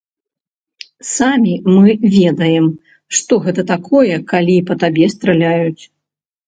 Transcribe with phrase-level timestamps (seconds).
[1.17, 2.67] Самі мы ведаем,
[3.19, 5.83] што гэта такое, калі па табе страляюць.